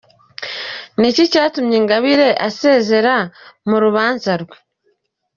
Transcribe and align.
Ni 0.99 1.05
iki 1.11 1.23
cyatumye 1.33 1.75
Ingabire 1.81 2.27
asezera 2.47 3.15
mu 3.69 3.77
rubanza 3.83 4.31
rwe?. 4.41 4.57